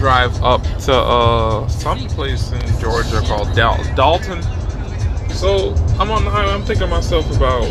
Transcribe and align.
drive 0.00 0.42
up 0.42 0.62
to 0.78 0.94
uh 0.94 1.68
some 1.68 1.98
place 2.08 2.52
in 2.52 2.80
Georgia 2.80 3.20
called 3.26 3.54
Dal- 3.54 3.84
Dalton. 3.94 4.42
So 5.30 5.74
I'm 5.98 6.10
on 6.10 6.24
the 6.24 6.30
highway. 6.30 6.52
I'm 6.52 6.64
thinking 6.64 6.88
myself 6.88 7.30
about 7.36 7.68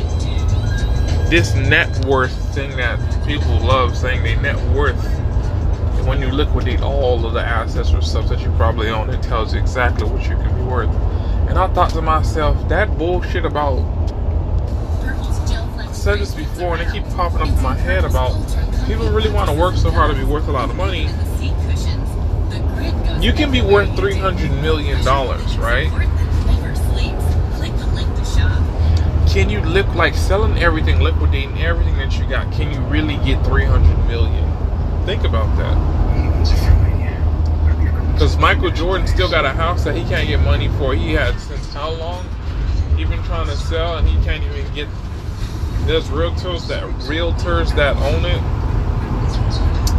this 1.31 1.55
net 1.55 2.05
worth 2.05 2.31
thing 2.53 2.77
that 2.77 2.99
people 3.25 3.57
love 3.61 3.97
saying 3.97 4.21
they 4.21 4.35
net 4.35 4.57
worth. 4.75 5.03
When 6.05 6.21
you 6.21 6.27
liquidate 6.31 6.81
all 6.81 7.25
of 7.25 7.33
the 7.33 7.41
assets 7.41 7.93
or 7.93 8.01
stuff 8.01 8.29
that 8.29 8.41
you 8.41 8.51
probably 8.51 8.89
own, 8.89 9.09
it 9.09 9.23
tells 9.23 9.55
you 9.55 9.59
exactly 9.59 10.07
what 10.07 10.21
you 10.23 10.35
can 10.35 10.55
be 10.55 10.63
worth. 10.63 10.89
And 11.49 11.57
I 11.57 11.67
thought 11.73 11.89
to 11.91 12.01
myself, 12.03 12.69
that 12.69 12.95
bullshit 12.99 13.43
about 13.43 13.79
I 15.03 15.91
said 15.91 16.19
this 16.19 16.35
before, 16.35 16.75
and 16.75 16.83
it 16.83 16.93
keep 16.93 17.03
popping 17.15 17.41
up 17.41 17.47
in 17.47 17.63
my 17.63 17.75
head 17.75 18.05
about 18.05 18.33
people 18.85 19.09
really 19.09 19.31
want 19.31 19.49
to 19.49 19.55
work 19.55 19.75
so 19.75 19.89
hard 19.89 20.11
to 20.11 20.17
be 20.17 20.23
worth 20.23 20.47
a 20.47 20.51
lot 20.51 20.69
of 20.69 20.75
money. 20.75 21.09
You 23.21 23.33
can 23.33 23.51
be 23.51 23.61
worth 23.61 23.93
three 23.97 24.15
hundred 24.15 24.49
million 24.61 25.03
dollars, 25.03 25.57
right? 25.57 25.89
Can 29.29 29.49
you 29.49 29.59
live 29.59 29.93
like 29.93 30.15
selling 30.15 30.57
everything, 30.57 31.01
liquidating 31.01 31.61
everything 31.61 31.97
that 31.97 32.17
you 32.17 32.25
got? 32.29 32.51
Can 32.53 32.71
you 32.73 32.79
really 32.87 33.17
get 33.25 33.45
three 33.45 33.65
hundred 33.65 33.97
million? 34.07 34.45
Think 35.05 35.25
about 35.25 35.53
that. 35.57 35.75
Because 38.13 38.37
Michael 38.37 38.71
Jordan 38.71 39.05
still 39.05 39.29
got 39.29 39.43
a 39.43 39.49
house 39.49 39.83
that 39.83 39.97
he 39.97 40.03
can't 40.05 40.27
get 40.27 40.39
money 40.39 40.69
for. 40.77 40.95
He 40.95 41.11
had 41.11 41.37
since 41.41 41.73
how 41.73 41.91
long? 41.91 42.25
He 42.95 43.03
been 43.03 43.21
trying 43.23 43.47
to 43.47 43.57
sell 43.57 43.97
and 43.97 44.07
he 44.07 44.15
can't 44.23 44.43
even 44.45 44.73
get. 44.73 44.87
There's 45.81 46.05
realtors 46.05 46.69
that 46.69 46.83
realtors 47.03 47.75
that 47.75 47.97
own 47.97 48.23
it. 48.23 48.41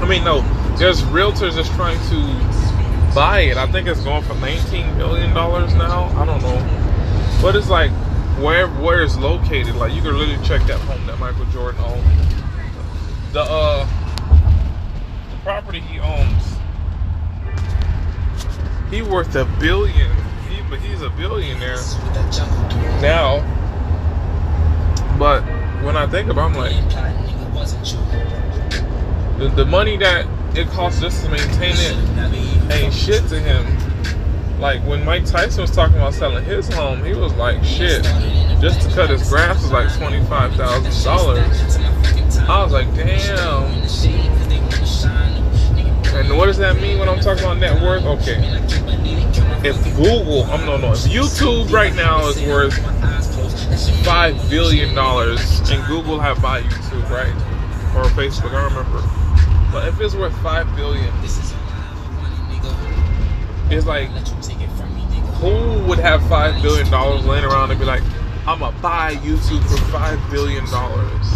I 0.02 0.06
mean, 0.08 0.24
no, 0.24 0.40
there's 0.78 1.02
realtors 1.02 1.56
that's 1.56 1.68
trying 1.76 1.98
to 2.08 2.59
buy 3.14 3.40
it. 3.40 3.56
I 3.56 3.70
think 3.70 3.88
it's 3.88 4.02
going 4.02 4.22
for 4.22 4.34
19 4.34 4.96
million 4.96 5.34
dollars 5.34 5.74
now. 5.74 6.04
I 6.20 6.24
don't 6.24 6.42
know, 6.42 7.38
but 7.42 7.56
it's 7.56 7.68
like 7.68 7.90
where 8.38 8.68
where 8.68 9.02
it's 9.02 9.16
located. 9.16 9.74
Like 9.76 9.92
you 9.92 10.02
can 10.02 10.16
literally 10.16 10.44
check 10.46 10.62
that 10.66 10.80
home 10.80 11.06
that 11.06 11.18
Michael 11.18 11.46
Jordan 11.46 11.80
owned. 11.82 12.04
The 13.32 13.42
uh, 13.42 13.86
the 15.30 15.36
property 15.42 15.80
he 15.80 15.98
owns 16.00 16.50
he 18.90 19.02
worth 19.02 19.36
a 19.36 19.44
billion. 19.60 20.10
He, 20.48 20.62
but 20.68 20.80
he's 20.80 21.00
a 21.02 21.10
billionaire 21.10 21.76
now. 23.00 23.38
But 25.16 25.42
when 25.84 25.96
I 25.96 26.06
think 26.08 26.28
about, 26.28 26.50
it, 26.50 26.58
I'm 26.58 26.60
like, 26.60 26.74
the, 29.38 29.48
the 29.54 29.64
money 29.64 29.96
that 29.98 30.26
it 30.54 30.68
costs 30.68 31.00
just 31.00 31.24
to 31.24 31.30
maintain 31.30 31.74
it 31.76 32.72
ain't 32.72 32.94
shit 32.94 33.26
to 33.28 33.40
him. 33.40 33.66
Like 34.60 34.84
when 34.86 35.04
Mike 35.04 35.24
Tyson 35.24 35.62
was 35.62 35.70
talking 35.70 35.96
about 35.96 36.14
selling 36.14 36.44
his 36.44 36.68
home, 36.72 37.02
he 37.04 37.14
was 37.14 37.32
like, 37.34 37.64
shit, 37.64 38.02
just 38.60 38.82
to 38.82 38.94
cut 38.94 39.10
his 39.10 39.28
grass 39.28 39.62
was 39.62 39.72
like 39.72 39.92
twenty 39.96 40.22
five 40.26 40.54
thousand 40.54 41.04
dollars. 41.04 41.76
I 42.48 42.62
was 42.62 42.72
like, 42.72 42.92
damn. 42.94 43.70
And 46.12 46.36
what 46.36 46.46
does 46.46 46.58
that 46.58 46.80
mean 46.80 46.98
when 46.98 47.08
I'm 47.08 47.20
talking 47.20 47.44
about 47.44 47.58
net 47.58 47.80
worth? 47.80 48.04
Okay. 48.04 48.36
If 49.62 49.82
Google, 49.96 50.44
I'm 50.44 50.66
no 50.66 50.76
no, 50.76 50.92
if 50.92 50.98
YouTube 51.00 51.70
right 51.70 51.94
now 51.94 52.26
is 52.28 52.40
worth 52.42 52.76
five 54.04 54.36
billion 54.50 54.94
dollars, 54.94 55.60
and 55.70 55.84
Google 55.86 56.18
have 56.20 56.40
bought 56.42 56.62
YouTube, 56.62 57.08
right? 57.08 57.34
Or 57.96 58.04
Facebook, 58.10 58.52
I 58.52 58.64
remember. 58.64 59.00
But 59.72 59.86
if 59.86 60.00
it's 60.00 60.14
worth 60.14 60.36
five 60.42 60.66
billion, 60.74 61.12
it's 63.70 63.86
like 63.86 64.08
who 65.40 65.78
would 65.86 65.98
have 65.98 66.22
five 66.28 66.60
billion 66.60 66.90
dollars 66.90 67.24
laying 67.24 67.44
around 67.44 67.70
and 67.70 67.78
be 67.78 67.86
like, 67.86 68.02
I'ma 68.46 68.72
buy 68.82 69.14
YouTube 69.16 69.62
for 69.68 69.78
five 69.92 70.18
billion 70.30 70.64
dollars? 70.66 71.26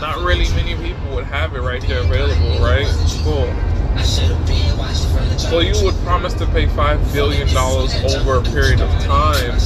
Not 0.00 0.18
really 0.18 0.48
many 0.50 0.74
people 0.76 1.14
would 1.14 1.24
have 1.24 1.54
it 1.54 1.60
right 1.60 1.82
there 1.82 2.00
available, 2.00 2.62
right? 2.64 2.86
Cool. 3.24 3.52
So 5.38 5.60
you 5.60 5.74
would 5.84 5.94
promise 6.04 6.34
to 6.34 6.46
pay 6.46 6.66
five 6.68 7.00
billion 7.12 7.48
dollars 7.54 7.94
over 8.14 8.36
a 8.38 8.42
period 8.42 8.80
of 8.80 8.90
time, 9.02 9.58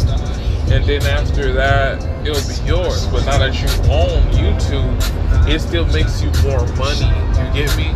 and 0.72 0.84
then 0.84 1.02
after 1.02 1.52
that 1.52 2.02
it'll 2.26 2.48
be 2.48 2.68
yours. 2.68 3.06
But 3.08 3.24
now 3.26 3.38
that 3.38 3.54
you 3.60 3.68
own 3.92 4.22
YouTube, 4.32 5.23
it 5.46 5.60
still 5.60 5.86
makes 5.86 6.22
you 6.22 6.30
more 6.42 6.66
money. 6.76 7.06
You 7.38 7.52
get 7.52 7.76
me? 7.76 7.92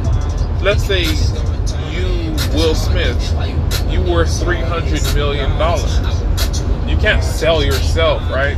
Let's 0.62 0.84
say 0.84 1.02
you, 1.90 2.36
Will 2.54 2.74
Smith, 2.74 3.20
you 3.90 4.02
worth 4.02 4.40
three 4.40 4.60
hundred 4.60 5.02
million 5.14 5.50
dollars. 5.58 5.98
You 6.88 6.96
can't 6.96 7.22
sell 7.22 7.62
yourself, 7.62 8.22
right? 8.30 8.56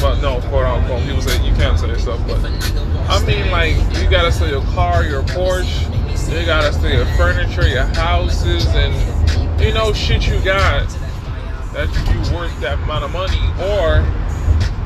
But 0.00 0.20
no, 0.20 0.40
quote 0.48 0.64
unquote, 0.64 1.04
people 1.04 1.22
say 1.22 1.44
you 1.46 1.54
can't 1.54 1.78
sell 1.78 1.88
yourself, 1.88 2.20
but 2.26 2.44
I 3.10 3.24
mean 3.26 3.50
like 3.50 3.76
you 3.98 4.08
gotta 4.10 4.32
sell 4.32 4.48
your 4.48 4.64
car, 4.72 5.04
your 5.04 5.22
Porsche 5.22 5.94
you 6.26 6.44
gotta 6.44 6.72
sell 6.72 6.90
your 6.90 7.06
furniture, 7.16 7.66
your 7.66 7.84
houses, 7.84 8.66
and 8.74 9.60
you 9.60 9.72
know 9.72 9.92
shit 9.94 10.26
you 10.26 10.38
got 10.44 10.86
that 11.72 11.88
you 12.12 12.36
worth 12.36 12.60
that 12.60 12.74
amount 12.82 13.04
of 13.04 13.12
money, 13.12 13.40
or 13.60 14.04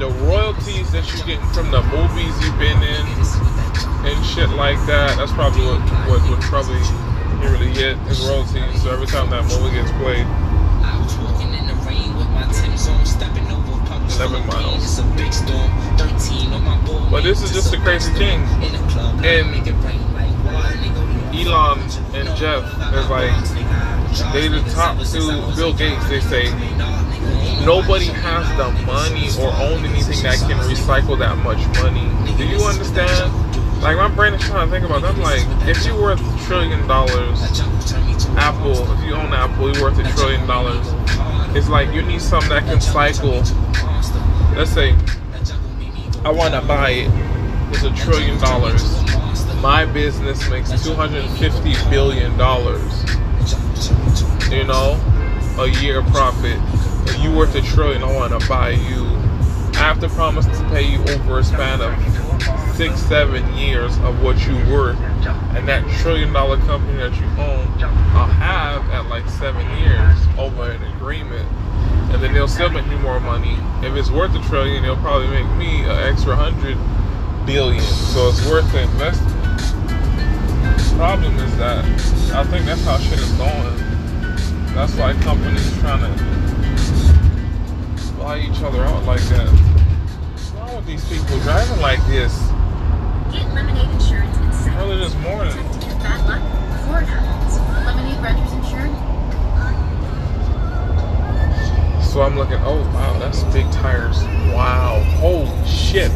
the 0.02 0.10
royalties 0.26 0.90
that 0.90 1.06
you're 1.14 1.22
getting 1.22 1.46
from 1.54 1.70
the 1.70 1.78
movies 1.94 2.34
you've 2.42 2.58
been 2.58 2.82
in 2.82 3.06
and 4.02 4.18
shit 4.26 4.50
like 4.58 4.74
that. 4.90 5.14
That's 5.14 5.30
probably 5.30 5.62
what 5.62 5.78
what 6.10 6.18
would 6.26 6.42
probably 6.42 6.82
you 7.38 7.46
really 7.54 7.70
get 7.70 7.94
is 8.10 8.18
royalties. 8.26 8.82
So 8.82 8.90
every 8.90 9.06
time 9.06 9.30
that 9.30 9.46
movie 9.46 9.78
gets 9.78 9.94
played. 10.02 10.26
I 10.82 10.98
was 10.98 11.14
walking 11.22 11.54
in 11.54 11.70
the 11.70 11.78
rain 11.86 12.18
with 12.18 12.26
my 12.34 12.42
Timbs 12.50 12.90
on, 12.90 13.06
stepping 13.06 13.46
over 13.46 13.78
puddles. 13.86 14.18
11 14.18 14.42
miles. 14.50 14.98
But 17.08 17.22
this 17.22 17.40
is 17.46 17.52
just 17.52 17.70
the 17.70 17.78
crazy 17.78 18.10
thing. 18.19 18.42
And 19.22 19.54
Elon 21.30 21.78
and 22.10 22.26
Jeff 22.34 22.66
is 22.90 23.06
like 23.06 23.30
they're 24.34 24.50
the 24.50 24.66
top 24.74 24.98
two. 25.06 25.30
Bill 25.54 25.72
Gates, 25.72 26.08
they 26.08 26.19
say 26.19 26.50
nobody 27.64 28.06
has 28.06 28.46
the 28.56 28.70
money 28.84 29.28
or 29.40 29.52
own 29.62 29.84
anything 29.84 30.22
that 30.22 30.38
can 30.38 30.58
recycle 30.68 31.18
that 31.18 31.36
much 31.38 31.58
money. 31.82 32.08
Do 32.36 32.46
you 32.46 32.58
understand? 32.64 33.32
Like 33.82 33.96
my 33.96 34.08
brain 34.08 34.34
is 34.34 34.42
trying 34.42 34.68
to 34.68 34.72
think 34.72 34.84
about. 34.84 35.02
That. 35.02 35.14
I'm 35.14 35.20
like, 35.20 35.42
if 35.68 35.84
you're 35.84 36.00
worth 36.00 36.20
a 36.20 36.46
trillion 36.46 36.86
dollars, 36.86 37.40
Apple, 38.36 38.90
if 38.92 39.04
you 39.04 39.14
own 39.14 39.32
Apple, 39.32 39.72
you're 39.72 39.82
worth 39.82 39.98
a 39.98 40.04
trillion 40.16 40.46
dollars. 40.46 40.86
It's 41.56 41.68
like 41.68 41.92
you 41.92 42.02
need 42.02 42.20
something 42.20 42.50
that 42.50 42.64
can 42.64 42.80
cycle. 42.80 43.42
Let's 44.56 44.70
say 44.70 44.94
I 46.24 46.30
want 46.30 46.54
to 46.54 46.62
buy 46.62 46.90
it. 46.90 47.10
It's 47.74 47.84
a 47.84 47.94
trillion 47.94 48.38
dollars 48.38 48.82
my 49.62 49.86
business 49.86 50.50
makes 50.50 50.70
250 50.84 51.74
billion 51.88 52.36
dollars 52.36 52.82
you 54.50 54.64
know 54.64 54.98
a 55.60 55.68
year 55.80 56.02
profit 56.02 56.58
you 57.20 57.32
worth 57.32 57.54
a 57.54 57.62
trillion 57.62 58.02
i 58.02 58.14
want 58.14 58.38
to 58.38 58.48
buy 58.48 58.70
you. 58.70 59.06
I 59.74 59.86
have 59.86 60.00
to 60.00 60.08
promise 60.10 60.46
to 60.46 60.68
pay 60.68 60.82
you 60.82 61.00
over 61.14 61.38
a 61.38 61.44
span 61.44 61.80
of 61.80 62.76
six 62.76 63.00
seven 63.00 63.42
years 63.54 63.96
of 63.98 64.22
what 64.22 64.46
you 64.46 64.54
worth. 64.72 64.98
And 65.56 65.66
that 65.68 65.88
trillion 66.00 66.32
dollar 66.32 66.58
company 66.58 66.98
that 66.98 67.14
you 67.18 67.26
own 67.42 67.66
i'll 68.14 68.26
have 68.26 68.88
at 68.90 69.08
like 69.08 69.28
seven 69.28 69.66
years 69.78 70.16
over 70.38 70.70
an 70.70 70.82
agreement. 70.96 71.48
And 72.12 72.22
then 72.22 72.32
they'll 72.32 72.48
still 72.48 72.70
make 72.70 72.86
me 72.86 72.96
more 72.96 73.19
money. 73.20 73.56
If 73.86 73.94
it's 73.96 74.10
worth 74.10 74.34
a 74.34 74.48
trillion 74.48 74.82
they'll 74.82 74.96
probably 74.96 75.28
make 75.28 75.48
me 75.56 75.82
an 75.82 76.12
extra 76.12 76.37
hundred 76.37 76.76
billion. 77.46 77.82
So 77.82 78.28
it's 78.28 78.46
worth 78.46 78.70
the 78.72 78.82
investment. 78.82 79.38
Problem 80.96 81.34
is 81.38 81.56
that 81.56 81.84
I 82.34 82.44
think 82.44 82.66
that's 82.66 82.84
how 82.84 82.99
shit 82.99 83.19
is 83.19 83.32
going. 83.32 83.76
That's 84.75 84.94
why 84.94 85.14
companies 85.22 85.78
trying 85.81 86.00
to 86.00 86.41
buy 88.22 88.38
each 88.38 88.62
other 88.62 88.84
out 88.84 89.04
like 89.04 89.20
that. 89.22 89.48
What's 89.48 90.50
wrong 90.50 90.76
with 90.76 90.86
these 90.86 91.04
people 91.08 91.40
driving 91.40 91.80
like 91.80 91.98
this? 92.06 92.32
Get 93.32 93.52
lemonade 93.52 93.90
insurance 93.90 94.36
and 94.36 94.54
send 94.54 94.76
Early 94.76 94.96
this 94.98 95.14
morning. 95.16 95.52
to 95.52 95.78
get 95.80 95.98
bad 95.98 96.22
luck 96.28 96.42
before 96.70 97.00
it 97.02 97.06
happens. 97.06 97.58
Lemonade 97.84 98.22
insured. 98.52 98.94
So 102.04 102.22
I'm 102.22 102.36
looking, 102.36 102.58
oh 102.60 102.78
wow, 102.94 103.19
that's 103.19 103.42
big 103.52 103.69
tires. 103.72 104.22
Wow. 104.54 105.02
Holy 105.18 105.66
shit. 105.66 106.12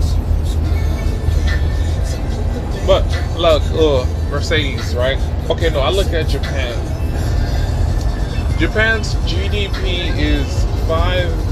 But 2.87 3.05
look, 3.37 3.65
uh, 3.73 4.07
Mercedes, 4.31 4.95
right? 4.95 5.19
Okay, 5.51 5.71
no, 5.71 5.81
I 5.81 5.91
look 5.91 6.13
at 6.13 6.29
Japan. 6.29 6.77
Japan's 8.61 9.15
GDP 9.27 10.17
is 10.17 10.65
five, 10.87 11.46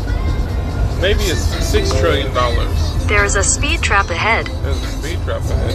maybe 1.04 1.24
it's 1.24 1.44
six 1.68 1.92
trillion 2.00 2.32
dollars. 2.32 3.06
There's 3.08 3.36
a 3.36 3.44
speed 3.44 3.82
trap 3.82 4.08
ahead. 4.08 4.46
There's 4.46 4.82
a 4.82 4.86
speed 4.86 5.22
trap 5.24 5.42
ahead. 5.42 5.74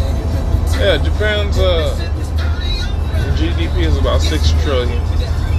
Yeah, 0.81 0.97
Japan's 0.97 1.59
uh, 1.59 1.93
GDP 3.37 3.85
is 3.85 3.95
about 3.95 4.21
six 4.21 4.49
trillion. 4.63 4.97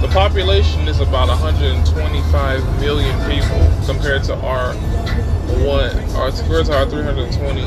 The 0.01 0.09
population 0.11 0.89
is 0.89 0.99
about 0.99 1.29
125 1.29 2.81
million 2.81 3.15
people 3.31 3.85
compared 3.85 4.25
to 4.25 4.35
our 4.35 4.73
one, 5.63 5.95
our 6.15 6.31
compared 6.31 6.65
to 6.65 6.77
our 6.77 6.85
320. 6.89 7.61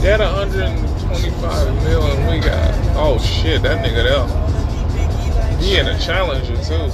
They 0.00 0.08
had 0.08 0.20
125 0.20 1.74
million. 1.84 2.30
We 2.30 2.40
got 2.40 2.96
oh 2.96 3.18
shit, 3.18 3.60
that 3.60 3.84
nigga 3.84 4.04
there. 4.08 5.56
He 5.58 5.76
in 5.76 5.86
a 5.86 5.98
challenger 5.98 6.56
too. 6.64 6.90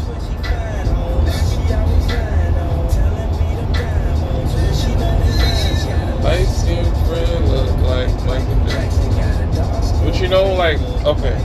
Light 6.26 6.44
skinned 6.46 6.92
friend 7.06 7.48
look 7.48 7.70
like 7.82 8.08
Michael 8.26 8.66
Jackson. 8.66 10.04
But 10.04 10.20
you 10.20 10.26
know, 10.26 10.54
like, 10.54 10.80
okay, 11.06 11.36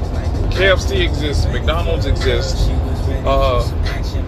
KFC 0.50 1.08
exists, 1.08 1.46
McDonald's 1.46 2.08
exists, 2.08 2.68
uh, 3.24 3.62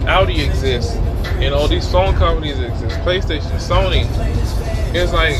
Audi 0.06 0.44
exists, 0.44 0.94
you 1.40 1.50
know, 1.50 1.66
these 1.66 1.90
phone 1.90 2.14
companies 2.14 2.60
exist, 2.60 2.96
PlayStation, 3.00 3.50
Sony. 3.58 4.06
It's 4.94 5.12
like, 5.12 5.34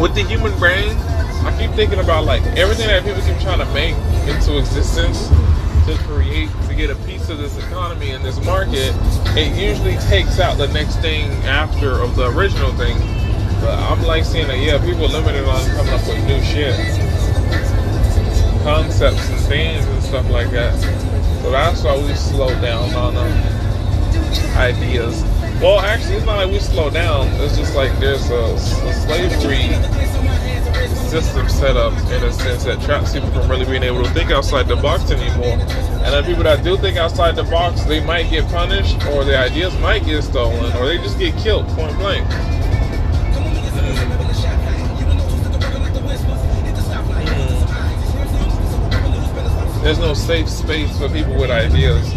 with 0.00 0.14
the 0.14 0.22
human 0.22 0.58
brain, 0.58 0.96
I 1.44 1.54
keep 1.60 1.70
thinking 1.72 1.98
about 1.98 2.24
like 2.24 2.42
everything 2.56 2.86
that 2.86 3.04
people 3.04 3.20
keep 3.20 3.38
trying 3.38 3.58
to 3.58 3.70
make 3.74 3.94
into 4.26 4.56
existence 4.58 5.28
to 5.84 5.94
create 6.04 6.48
to 6.68 6.74
get 6.74 6.88
a 6.88 6.96
piece 7.04 7.28
of 7.28 7.36
this 7.36 7.54
economy 7.58 8.12
and 8.12 8.24
this 8.24 8.42
market, 8.46 8.94
it 9.36 9.54
usually 9.60 9.98
takes 10.08 10.40
out 10.40 10.56
the 10.56 10.68
next 10.68 10.96
thing 11.00 11.30
after 11.44 12.00
of 12.00 12.16
the 12.16 12.30
original 12.30 12.72
thing. 12.72 13.17
But 13.60 13.78
I'm 13.78 14.02
like 14.02 14.24
seeing 14.24 14.48
that 14.48 14.58
yeah, 14.58 14.78
people 14.84 15.08
limited 15.08 15.44
on 15.44 15.64
coming 15.76 15.92
up 15.92 16.06
with 16.06 16.24
new 16.26 16.42
shit. 16.42 16.74
Concepts 18.62 19.28
and 19.30 19.40
things 19.40 19.86
and 19.86 20.02
stuff 20.02 20.28
like 20.30 20.50
that. 20.50 20.78
So 21.42 21.50
that's 21.50 21.82
why 21.82 21.96
we 21.96 22.14
slow 22.14 22.48
down 22.60 22.92
on 22.94 23.16
um, 23.16 23.32
ideas. 24.56 25.22
Well, 25.60 25.80
actually, 25.80 26.16
it's 26.16 26.26
not 26.26 26.36
like 26.36 26.50
we 26.50 26.58
slow 26.60 26.90
down. 26.90 27.28
It's 27.40 27.56
just 27.56 27.74
like 27.74 27.96
there's 27.98 28.30
a, 28.30 28.54
a 28.54 28.92
slavery 28.92 29.74
system 31.08 31.48
set 31.48 31.76
up 31.76 31.92
in 32.12 32.22
a 32.22 32.32
sense 32.32 32.64
that 32.64 32.80
traps 32.82 33.14
people 33.14 33.30
from 33.30 33.50
really 33.50 33.64
being 33.64 33.82
able 33.82 34.04
to 34.04 34.10
think 34.10 34.30
outside 34.30 34.68
the 34.68 34.76
box 34.76 35.10
anymore. 35.10 35.58
And 36.04 36.14
the 36.14 36.22
people 36.22 36.44
that 36.44 36.62
do 36.62 36.76
think 36.76 36.96
outside 36.98 37.34
the 37.34 37.44
box, 37.44 37.82
they 37.84 38.04
might 38.04 38.30
get 38.30 38.46
punished, 38.48 39.04
or 39.06 39.24
their 39.24 39.42
ideas 39.42 39.76
might 39.80 40.04
get 40.04 40.22
stolen, 40.22 40.76
or 40.76 40.86
they 40.86 40.98
just 40.98 41.18
get 41.18 41.34
killed 41.38 41.66
point 41.68 41.96
blank. 41.96 42.26
Hmm. 43.94 44.18
There's 49.82 49.98
no 49.98 50.12
safe 50.14 50.48
space 50.48 50.98
for 50.98 51.08
people 51.08 51.34
with 51.36 51.50
ideas. 51.50 52.12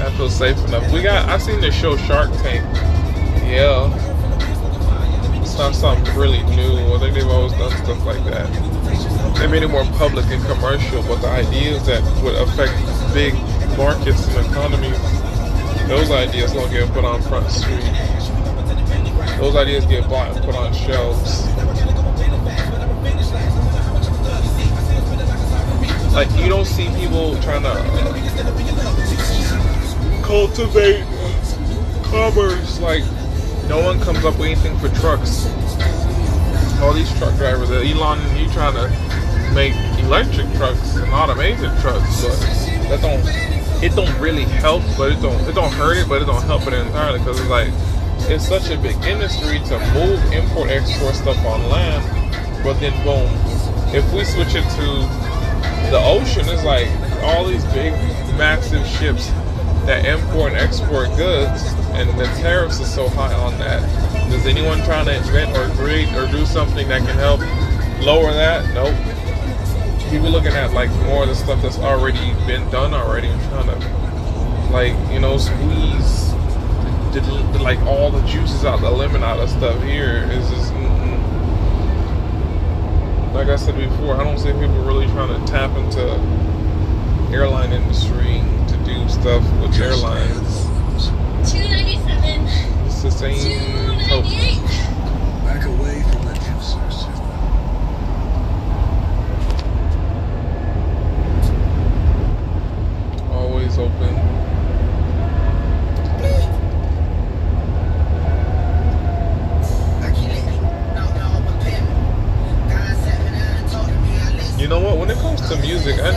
I 0.00 0.10
feel 0.16 0.30
safe 0.30 0.56
enough. 0.68 0.90
We 0.92 1.02
got. 1.02 1.28
I've 1.28 1.42
seen 1.42 1.60
the 1.60 1.70
show 1.72 1.96
Shark 1.96 2.30
Tank. 2.42 2.64
Yeah, 3.44 3.90
it's 5.42 5.58
not 5.58 5.74
something 5.74 6.16
really 6.16 6.42
new. 6.54 6.94
I 6.94 6.98
think 7.00 7.14
they've 7.14 7.26
always 7.26 7.52
done 7.52 7.70
stuff 7.84 8.04
like 8.06 8.22
that. 8.24 8.48
They 9.38 9.46
made 9.48 9.62
it 9.62 9.68
more 9.68 9.84
public 9.98 10.26
and 10.26 10.44
commercial, 10.44 11.02
but 11.02 11.20
the 11.20 11.28
ideas 11.28 11.84
that 11.86 12.02
would 12.22 12.36
affect 12.36 12.72
big 13.12 13.34
markets 13.76 14.26
and 14.28 14.46
economies, 14.46 14.98
those 15.88 16.10
ideas 16.10 16.52
don't 16.52 16.70
get 16.70 16.88
put 16.92 17.04
on 17.04 17.20
front 17.22 17.50
street. 17.50 18.19
Those 19.40 19.56
ideas 19.56 19.86
get 19.86 20.06
bought 20.06 20.36
and 20.36 20.44
put 20.44 20.54
on 20.54 20.74
shelves. 20.74 21.46
Like 26.12 26.30
you 26.32 26.50
don't 26.50 26.66
see 26.66 26.88
people 27.00 27.40
trying 27.40 27.62
to 27.62 27.72
cultivate 30.22 31.06
commerce. 32.04 32.78
Like 32.80 33.02
no 33.66 33.82
one 33.82 33.98
comes 34.00 34.26
up 34.26 34.38
with 34.38 34.46
anything 34.46 34.76
for 34.78 34.90
trucks. 35.00 35.46
All 36.82 36.92
these 36.92 37.10
truck 37.16 37.34
drivers, 37.36 37.70
Elon, 37.70 38.20
you 38.36 38.46
trying 38.52 38.74
to 38.74 38.88
make 39.54 39.72
electric 40.00 40.52
trucks 40.56 40.96
and 40.96 41.10
automated 41.14 41.70
trucks, 41.80 42.22
but 42.22 42.38
that 42.90 43.00
don't 43.00 43.24
it 43.82 43.96
don't 43.96 44.20
really 44.20 44.44
help, 44.44 44.82
but 44.98 45.12
it 45.12 45.22
don't 45.22 45.40
it 45.48 45.54
don't 45.54 45.72
hurt 45.72 45.96
it, 45.96 46.08
but 46.10 46.20
it 46.20 46.26
don't 46.26 46.42
help 46.42 46.66
it 46.66 46.74
entirely 46.74 47.20
because 47.20 47.40
it's 47.40 47.48
like 47.48 47.72
it's 48.28 48.46
such 48.46 48.70
a 48.70 48.76
big 48.76 48.96
industry 49.04 49.58
to 49.60 49.78
move 49.94 50.20
import 50.32 50.70
export 50.70 51.14
stuff 51.14 51.38
on 51.46 51.68
land, 51.68 52.04
but 52.62 52.74
then 52.80 52.92
boom, 53.04 53.30
if 53.94 54.04
we 54.12 54.24
switch 54.24 54.54
it 54.54 54.64
to 54.76 55.30
the 55.90 56.00
ocean, 56.02 56.44
it's 56.48 56.64
like 56.64 56.88
all 57.22 57.44
these 57.44 57.64
big 57.66 57.92
massive 58.36 58.86
ships 58.86 59.28
that 59.86 60.04
import 60.04 60.52
and 60.52 60.60
export 60.60 61.08
goods, 61.16 61.62
and 61.92 62.08
the 62.18 62.24
tariffs 62.40 62.80
are 62.80 62.84
so 62.84 63.08
high 63.08 63.34
on 63.34 63.56
that. 63.58 63.82
Is 64.32 64.46
anyone 64.46 64.78
trying 64.84 65.06
to 65.06 65.16
invent 65.16 65.56
or 65.56 65.68
create 65.76 66.12
or 66.14 66.26
do 66.30 66.46
something 66.46 66.88
that 66.88 67.00
can 67.00 67.16
help 67.18 67.40
lower 68.04 68.32
that? 68.32 68.72
Nope. 68.74 68.94
People 70.10 70.30
looking 70.30 70.52
at 70.52 70.72
like 70.72 70.90
more 71.06 71.24
of 71.24 71.28
the 71.28 71.34
stuff 71.34 71.60
that's 71.62 71.78
already 71.78 72.32
been 72.46 72.68
done 72.70 72.94
already 72.94 73.28
and 73.28 73.42
trying 73.50 73.66
to 73.66 74.70
like 74.72 74.94
you 75.12 75.18
know 75.18 75.36
squeeze 75.36 76.29
the, 77.12 77.20
the, 77.52 77.58
like 77.58 77.78
all 77.80 78.10
the 78.10 78.24
juices 78.26 78.64
out 78.64 78.80
the 78.80 78.90
lemon 78.90 79.22
out 79.22 79.40
of 79.40 79.50
stuff 79.50 79.82
here 79.82 80.28
is 80.30 80.48
just. 80.50 80.72
Mm-mm. 80.72 81.18
Like 83.34 83.48
I 83.48 83.56
said 83.56 83.76
before, 83.76 84.16
I 84.16 84.24
don't 84.24 84.38
see 84.38 84.52
people 84.52 84.82
really 84.84 85.06
trying 85.08 85.28
to 85.38 85.50
tap 85.50 85.76
into 85.76 86.00
airline 87.32 87.72
industry 87.72 88.42
to 88.68 88.76
do 88.84 89.08
stuff 89.08 89.42
with 89.60 89.80
airlines. 89.80 90.66
297. 91.50 92.46
It's 92.86 93.02
the 93.02 93.10
same 93.10 93.98
hope. 94.08 94.24
298. 94.24 94.90
Back 95.44 95.64
away 95.64 96.02
from 96.02 96.24
the 96.26 96.34
juicers. 96.34 96.99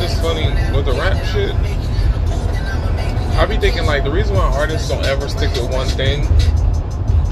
Music, 0.03 0.19
I 0.19 0.21
funny 0.21 0.75
with 0.75 0.85
the 0.85 0.91
rap 0.91 1.23
shit. 1.27 1.55
I 3.37 3.45
be 3.45 3.57
thinking 3.57 3.85
like 3.85 4.03
the 4.03 4.11
reason 4.11 4.35
why 4.35 4.43
artists 4.43 4.89
don't 4.89 5.05
ever 5.05 5.29
stick 5.29 5.51
with 5.51 5.71
one 5.71 5.87
thing 5.87 6.23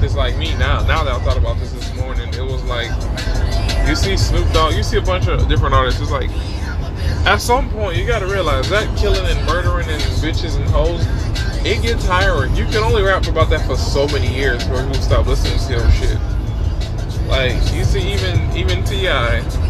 is 0.02 0.16
like 0.16 0.38
me 0.38 0.54
now. 0.54 0.80
Now 0.86 1.04
that 1.04 1.12
I 1.12 1.20
thought 1.22 1.36
about 1.36 1.58
this 1.58 1.72
this 1.72 1.94
morning, 1.96 2.32
it 2.32 2.40
was 2.40 2.64
like 2.64 2.88
you 3.86 3.94
see 3.94 4.16
Snoop 4.16 4.50
Dogg, 4.52 4.74
you 4.74 4.82
see 4.82 4.96
a 4.96 5.02
bunch 5.02 5.28
of 5.28 5.48
different 5.48 5.74
artists. 5.74 6.00
It's 6.00 6.10
like 6.10 6.30
at 7.26 7.42
some 7.42 7.68
point 7.68 7.98
you 7.98 8.06
gotta 8.06 8.26
realize 8.26 8.70
that 8.70 8.96
killing 8.96 9.26
and 9.26 9.46
murdering 9.46 9.88
and 9.90 10.02
bitches 10.22 10.56
and 10.56 10.64
hoes, 10.70 11.04
it 11.66 11.82
gets 11.82 12.06
tiring. 12.06 12.56
You 12.56 12.64
can 12.64 12.82
only 12.82 13.02
rap 13.02 13.26
about 13.26 13.50
that 13.50 13.66
for 13.66 13.76
so 13.76 14.06
many 14.08 14.34
years 14.34 14.64
before 14.64 14.82
people 14.86 15.02
stop 15.02 15.26
listening 15.26 15.58
to 15.58 15.72
your 15.74 15.90
shit. 15.90 16.18
Like 17.28 17.54
you 17.74 17.84
see, 17.84 18.14
even 18.14 18.56
even 18.56 18.82
T.I. 18.84 19.61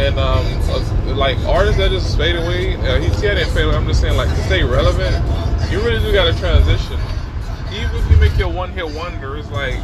and 0.00 0.18
um 0.18 0.46
uh, 0.70 1.14
like 1.14 1.36
artists 1.40 1.76
that 1.76 1.90
just 1.90 2.16
fade 2.16 2.36
away. 2.36 2.74
Uh, 2.76 2.98
he 3.00 3.08
T.I. 3.20 3.34
didn't 3.34 3.52
fade 3.52 3.66
away. 3.66 3.76
I'm 3.76 3.86
just 3.86 4.00
saying 4.00 4.16
like 4.16 4.28
to 4.30 4.42
stay 4.44 4.62
relevant, 4.62 5.14
you 5.70 5.80
really 5.80 6.00
do 6.00 6.12
gotta 6.12 6.36
transition. 6.38 6.98
Even 7.72 7.94
if 7.94 8.10
you 8.10 8.16
make 8.16 8.36
your 8.38 8.48
one 8.48 8.70
hit 8.72 8.86
wonder, 8.86 9.36
it's 9.36 9.50
like 9.50 9.78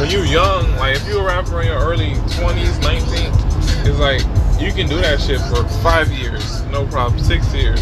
when 0.00 0.10
you're 0.10 0.24
young, 0.24 0.74
like 0.76 0.96
if 0.96 1.06
you're 1.06 1.22
a 1.22 1.26
rapper 1.26 1.60
in 1.60 1.68
your 1.68 1.78
early 1.78 2.14
20s, 2.40 2.80
19, 2.82 3.86
it's 3.86 3.98
like 3.98 4.20
you 4.60 4.72
can 4.72 4.88
do 4.88 4.96
that 4.96 5.20
shit 5.20 5.40
for 5.42 5.68
five 5.82 6.10
years, 6.10 6.62
no 6.64 6.86
problem, 6.86 7.22
six 7.22 7.52
years. 7.52 7.80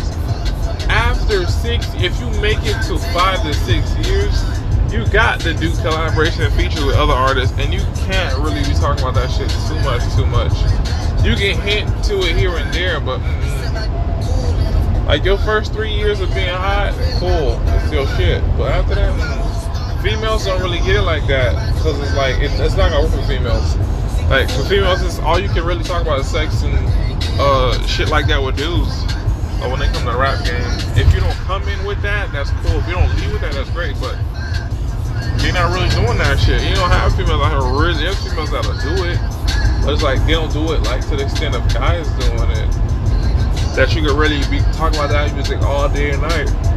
After 0.91 1.47
six, 1.47 1.87
if 1.95 2.19
you 2.21 2.29
make 2.43 2.59
it 2.63 2.83
to 2.89 2.99
five 3.15 3.43
to 3.43 3.55
six 3.55 3.97
years, 4.07 4.43
you 4.93 5.07
got 5.11 5.41
to 5.41 5.55
do 5.55 5.73
collaboration 5.77 6.43
and 6.43 6.55
features 6.55 6.85
with 6.85 6.97
other 6.97 7.15
artists, 7.15 7.57
and 7.59 7.73
you 7.73 7.81
can't 8.07 8.37
really 8.39 8.63
be 8.63 8.75
talking 8.75 9.03
about 9.03 9.15
that 9.15 9.31
shit 9.31 9.49
too 9.67 9.81
much, 9.83 10.03
too 10.15 10.27
much. 10.27 10.94
You 11.25 11.35
get 11.37 11.57
hint 11.57 12.05
to 12.05 12.21
it 12.21 12.37
here 12.37 12.55
and 12.55 12.71
there, 12.75 13.01
but 13.01 13.19
like 15.07 15.25
your 15.25 15.39
first 15.39 15.73
three 15.73 15.91
years 15.91 16.21
of 16.21 16.29
being 16.35 16.49
hot, 16.49 16.93
cool, 17.19 17.59
it's 17.81 17.91
your 17.91 18.07
shit. 18.17 18.45
But 18.59 18.73
after 18.73 18.95
that, 18.95 20.03
females 20.03 20.45
don't 20.45 20.61
really 20.61 20.81
get 20.81 20.97
it 20.97 21.03
like 21.03 21.27
that 21.29 21.57
because 21.73 21.99
it's 21.99 22.15
like 22.15 22.37
it, 22.43 22.53
it's 22.61 22.77
not 22.77 22.93
gonna 22.93 23.09
work 23.09 23.13
for 23.13 23.27
females. 23.27 23.75
Like 24.29 24.51
for 24.51 24.69
females, 24.69 25.01
it's 25.01 25.19
all 25.21 25.41
you 25.41 25.49
can 25.49 25.65
really 25.65 25.83
talk 25.83 26.03
about 26.03 26.21
is 26.21 26.29
sex 26.29 26.63
and 26.63 26.77
uh, 27.41 27.73
shit 27.87 28.11
like 28.11 28.27
that 28.27 28.43
with 28.43 28.59
dudes. 28.59 29.05
But 29.61 29.71
when 29.71 29.81
they 29.81 29.87
come 29.97 30.05
to 30.05 30.13
the 30.13 30.19
rap 30.19 30.45
game, 30.45 30.61
if 30.93 31.09
you 31.15 31.21
don't 31.21 31.41
come 31.49 31.67
in 31.69 31.87
with 31.87 32.03
that, 32.03 32.33
that's 32.33 32.51
cool. 32.61 32.77
If 32.81 32.87
you 32.87 33.01
don't 33.01 33.09
leave 33.17 33.33
with 33.33 33.41
that, 33.41 33.55
that's 33.55 33.71
great. 33.71 33.97
But 33.97 34.21
you're 35.41 35.57
not 35.57 35.73
really 35.73 35.89
doing 35.97 36.21
that 36.21 36.37
shit. 36.37 36.61
You 36.69 36.77
don't 36.77 36.93
have 36.93 37.17
females 37.17 37.41
out 37.41 37.49
here 37.49 37.81
really. 37.81 38.05
There's 38.05 38.21
females 38.21 38.51
that'll 38.53 38.77
do 38.77 39.09
it. 39.09 39.34
But 39.85 39.93
it's 39.93 40.03
like 40.03 40.25
they 40.25 40.33
don't 40.33 40.53
do 40.53 40.73
it 40.73 40.81
like 40.83 41.07
to 41.09 41.17
the 41.17 41.25
extent 41.25 41.55
of 41.55 41.63
guys 41.75 42.09
doing 42.25 42.51
it. 42.51 42.71
That 43.77 43.95
you 43.95 44.03
could 44.03 44.17
really 44.17 44.39
be 44.49 44.61
talking 44.73 44.99
about 44.99 45.11
that 45.11 45.35
music 45.35 45.61
all 45.61 45.89
day 45.89 46.13
and 46.13 46.23
night. 46.23 46.74